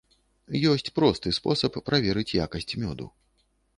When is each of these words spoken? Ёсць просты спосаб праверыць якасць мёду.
Ёсць 0.69 0.89
просты 0.95 1.33
спосаб 1.39 1.77
праверыць 1.91 2.27
якасць 2.45 2.69
мёду. 2.85 3.05